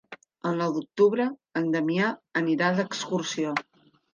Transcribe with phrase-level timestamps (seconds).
[0.51, 1.27] El nou d'octubre
[1.61, 2.09] en Damià
[2.43, 3.57] anirà d'excursió.